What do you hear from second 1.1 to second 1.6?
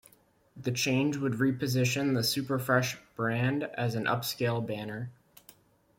would